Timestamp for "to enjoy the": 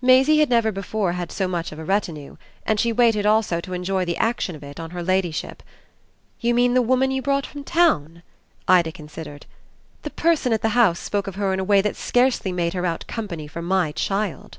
3.60-4.16